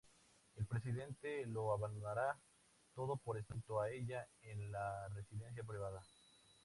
[0.55, 2.35] El Presidente lo abandonará
[2.95, 6.01] todo por estar junto a ella en la residencia privada.